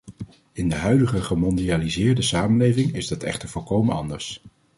In 0.51 0.69
de 0.69 0.75
huidige 0.75 1.21
gemondialiseerde 1.21 2.21
samenleving 2.21 2.95
is 2.95 3.07
dat 3.07 3.23
echter 3.23 3.49
volkomen 3.49 3.95
anders. 3.95 4.41